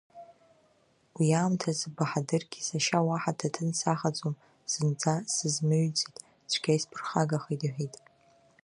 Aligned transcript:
Уи 1.17 1.27
аамҭазы 1.39 1.87
Баҳадыргьы 1.95 2.61
сашьа 2.67 3.07
уаҳа 3.07 3.31
аҭаҭын 3.35 3.69
сахаӡом 3.79 4.35
зынӡа 4.71 5.13
сызмыҩӡеит 5.33 6.15
цәгьа 6.49 6.73
исԥырхагахеит 6.77 7.61
иҳәеит. 7.65 7.95